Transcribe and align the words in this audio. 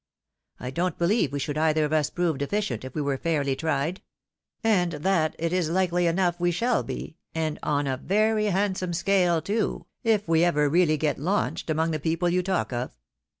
I 0.59 0.71
don't 0.71 0.97
believe 0.97 1.31
we 1.31 1.37
should 1.37 1.59
either 1.59 1.85
of 1.85 1.93
us 1.93 2.09
prove 2.09 2.39
deficient 2.39 2.83
if 2.83 2.95
we 2.95 3.03
were 3.03 3.19
fairly 3.19 3.55
tried; 3.55 4.01
and 4.63 4.93
that, 4.93 5.35
it 5.37 5.53
is 5.53 5.69
likely 5.69 6.07
enough 6.07 6.39
we 6.39 6.49
shall 6.49 6.81
be, 6.81 7.17
and 7.35 7.59
on 7.61 7.85
a 7.85 7.97
very 7.97 8.45
handsome 8.45 8.93
scale, 8.93 9.43
too, 9.43 9.85
if 10.03 10.27
we 10.27 10.43
ever 10.43 10.67
really 10.67 10.97
get 10.97 11.19
launched 11.19 11.69
among 11.69 11.91
the 11.91 11.99
people 11.99 12.29
you 12.29 12.41
talk 12.41 12.73
of. 12.73 12.97